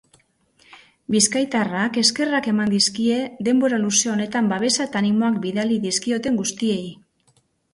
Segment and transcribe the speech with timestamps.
[1.15, 3.19] Bizkaitarrak eskerrak eman dizkie
[3.49, 6.83] denbora luze honetan babesa eta animoak bidali dizkioten guztiei.